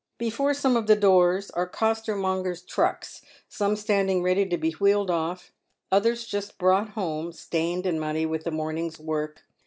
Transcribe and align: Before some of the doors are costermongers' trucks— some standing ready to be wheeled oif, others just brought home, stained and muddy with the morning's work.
Before 0.17 0.55
some 0.55 0.75
of 0.75 0.87
the 0.87 0.95
doors 0.95 1.51
are 1.51 1.69
costermongers' 1.69 2.63
trucks— 2.63 3.21
some 3.49 3.75
standing 3.75 4.23
ready 4.23 4.47
to 4.49 4.57
be 4.57 4.71
wheeled 4.71 5.09
oif, 5.11 5.51
others 5.91 6.25
just 6.25 6.57
brought 6.57 6.93
home, 6.97 7.31
stained 7.31 7.85
and 7.85 8.01
muddy 8.01 8.25
with 8.25 8.43
the 8.43 8.49
morning's 8.49 8.99
work. 8.99 9.43